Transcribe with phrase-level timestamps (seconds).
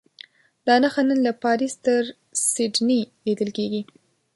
[0.65, 2.03] دا نښه نن له پاریس تر
[2.51, 3.81] سیډني لیدل کېږي.